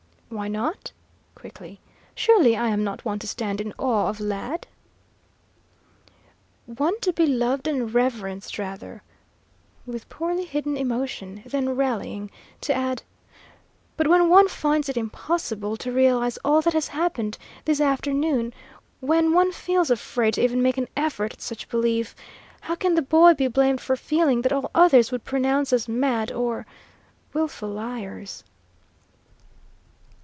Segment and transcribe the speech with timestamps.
[0.33, 0.93] "Why not?"
[1.35, 1.81] quickly.
[2.15, 4.65] "Surely I am not one to stand in awe of, lad?"
[6.65, 9.03] "One to be loved and reverenced, rather,"
[9.85, 13.03] with poorly hidden emotion; then rallying, to add,
[13.97, 18.53] "But when one finds it impossible to realise all that has happened this afternoon,
[19.01, 22.15] when one feels afraid to even make an effort at such belief,
[22.61, 26.31] how can the boy be blamed for feeling that all others would pronounce us mad
[26.31, 26.65] or
[27.33, 28.45] wilful liars?"